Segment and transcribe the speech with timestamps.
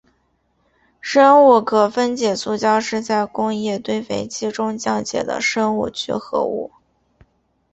[0.99, 6.71] 生物可分解塑胶是在工业堆肥器中降解的生物聚合物。